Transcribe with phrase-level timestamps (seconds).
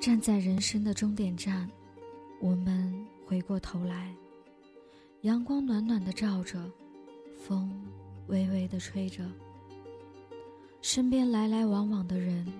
[0.00, 1.70] 站在人生的终点站，
[2.40, 4.10] 我们回过头来，
[5.20, 6.58] 阳光暖暖的照着，
[7.36, 7.70] 风
[8.28, 9.22] 微微的吹着，
[10.80, 12.50] 身边来来往往的人，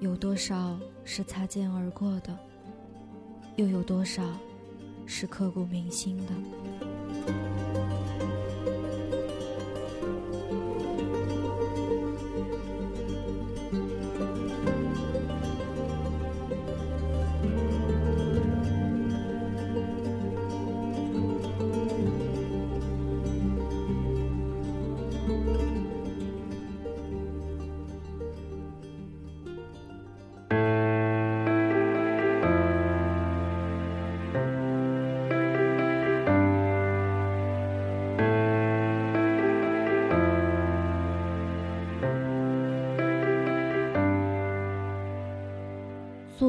[0.00, 2.36] 有多少是擦肩而过的，
[3.54, 4.36] 又有多少
[5.06, 6.32] 是刻骨铭心的？《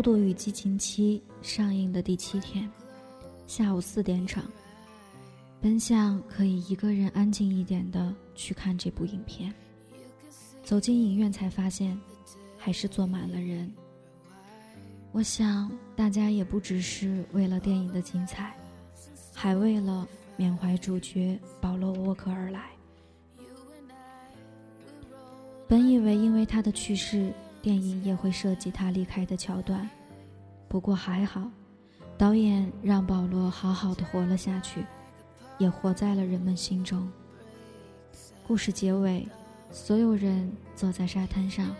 [0.02, 2.70] 度与激情七》上映的第七天，
[3.46, 4.44] 下午四点场，
[5.62, 9.54] 本想可以一个人安静一点的去看这部影片，
[10.64, 12.00] 走进影院才发现，
[12.58, 13.72] 还是坐满了人。
[15.12, 18.56] 我想大家也不只是为了电影的精彩，
[19.34, 22.70] 还为了缅怀主角保罗·沃克而来。
[25.68, 27.32] 本以为因为他的去世。
[27.64, 29.88] 电影也会涉及他离开的桥段，
[30.72, 31.52] 不过还好，
[32.18, 34.86] 导演让保罗好好的活了下去，
[35.58, 37.12] 也活在了人们心中。
[38.48, 39.28] 故事结尾，
[39.70, 41.76] 所有人坐在沙滩上，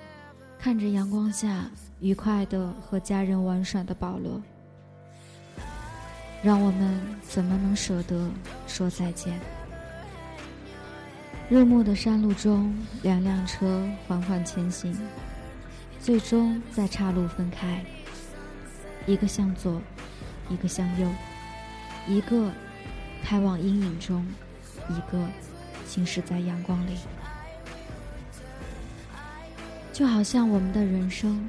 [0.60, 4.42] 看着阳光下愉快的和家人玩耍的保罗，
[6.44, 8.30] 让我们怎么能舍得
[8.68, 9.40] 说再见？
[11.50, 14.94] 日暮的山路中，两辆车缓缓前行。
[15.98, 17.86] 最终在岔路分开，
[19.06, 19.82] 一个向左，
[20.50, 21.08] 一个向右，
[22.08, 22.52] 一个
[23.24, 24.26] 开往阴影中，
[24.90, 25.28] 一个
[25.86, 26.92] 行驶在阳光里。
[29.92, 31.48] 就好像我们的人生，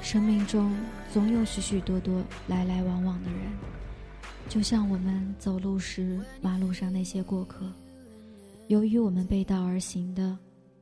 [0.00, 0.74] 生命中
[1.12, 3.40] 总有许许多多来来往往的人，
[4.48, 7.70] 就像我们走路时马路上那些过客，
[8.68, 10.36] 由于我们背道而行的。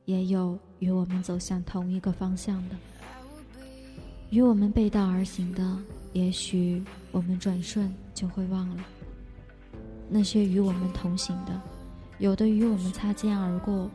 [0.05, 2.77] 也有与我们走向同一个方向的，
[4.29, 5.77] 与我们背道而行的，
[6.11, 8.83] 也许我们转瞬就会忘了；
[10.09, 11.61] 那些与我们同行的，
[12.19, 13.89] 有的与我们擦肩而过，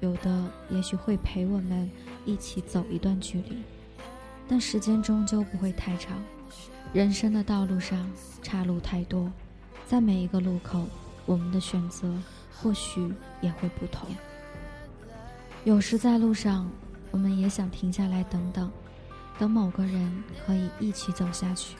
[0.00, 1.90] 有的也许会陪我们
[2.26, 3.62] 一起走一段距离，
[4.46, 6.22] 但时间终究不会太长。
[6.92, 8.10] 人生的道路上
[8.42, 9.32] 岔路太多，
[9.86, 10.86] 在每一个路口，
[11.24, 12.14] 我们的选择
[12.52, 13.10] 或许
[13.40, 14.06] 也会不同。
[15.64, 16.70] 有时在路上，
[17.10, 18.70] 我们也想停下来等等，
[19.38, 21.76] 等某个人可以一起走下去。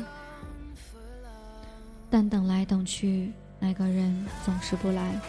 [2.08, 5.20] 但等来等去，那个人总是不来，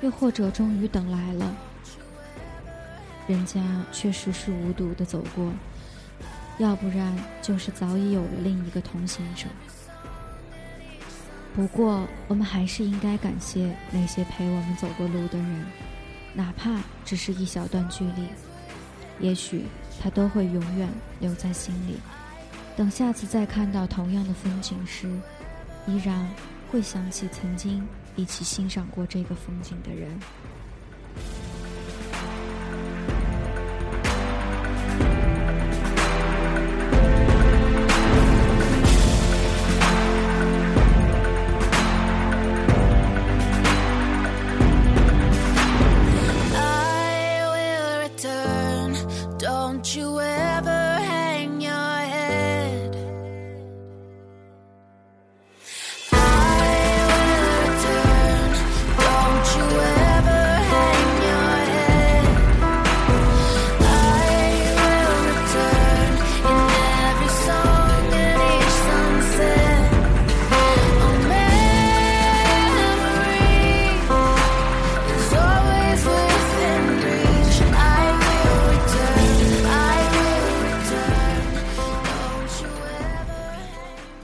[0.00, 1.54] 又或者终于等来了，
[3.28, 3.62] 人家
[3.92, 5.52] 却熟视无睹的走过，
[6.58, 9.46] 要不然就是早已有了另一个同行者。
[11.54, 15.64] 不过，我们还是应该感谢那些陪我们走过路的人。
[16.36, 18.26] 哪怕只是一小段距离，
[19.20, 19.66] 也许
[20.00, 20.88] 他都会永远
[21.20, 21.98] 留在心里。
[22.76, 25.08] 等下次再看到同样的风景时，
[25.86, 26.28] 依然
[26.70, 30.18] 会想起曾经一起欣赏过这个风景的人。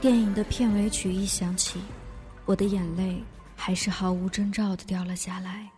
[0.01, 1.79] 电影的片尾曲一响起，
[2.45, 3.23] 我的眼泪
[3.55, 5.69] 还是毫无征兆的掉了下来。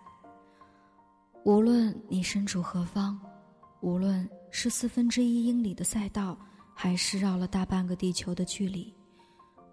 [1.44, 3.20] 无论你身处何方，
[3.82, 6.38] 无论是四分之一英里的赛道，
[6.74, 8.94] 还是绕了大半个地球的距离，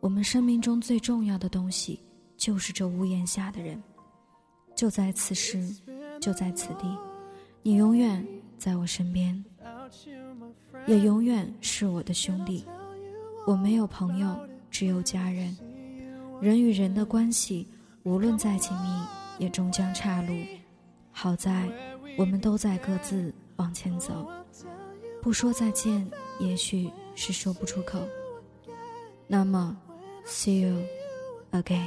[0.00, 2.02] 我们生命中最重要的东西，
[2.36, 3.80] 就是这屋檐下的人，
[4.74, 5.72] 就在此时，
[6.20, 6.98] 就在此地，
[7.62, 8.26] 你永远
[8.58, 9.44] 在我身边。
[10.86, 12.64] 也永远是我的兄弟。
[13.46, 15.56] 我没有朋友，只有家人。
[16.40, 17.66] 人与人的关系，
[18.04, 18.88] 无论再亲密，
[19.38, 20.34] 也终将岔路。
[21.10, 21.68] 好在，
[22.16, 24.26] 我们都在各自往前走。
[25.22, 26.08] 不说再见，
[26.38, 28.00] 也许是说不出口。
[29.26, 29.76] 那么
[30.24, 30.82] ，see you
[31.52, 31.86] again。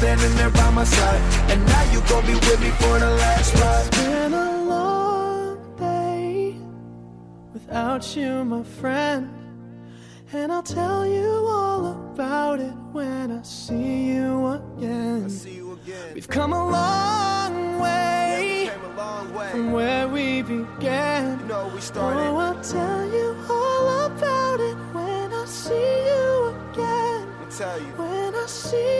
[0.00, 1.20] standing there by my side.
[1.50, 3.86] And now you gon' be with me for the last ride.
[3.86, 6.56] It's been a long day
[7.52, 9.28] without you, my friend.
[10.32, 15.28] And I'll tell you all about it when I see you again.
[15.28, 16.14] See you again.
[16.14, 19.50] We've come a long way Came a long way.
[19.50, 21.40] from where we began.
[21.40, 22.20] You know we started.
[22.22, 27.28] Oh, I'll tell you all about it when I see you again.
[27.40, 27.92] Me tell you.
[28.02, 28.99] When I see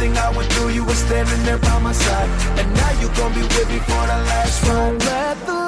[0.00, 2.30] Everything I went through, you were standing there by my side.
[2.56, 5.02] And now you gon' be with me for the last ride.
[5.02, 5.67] Let the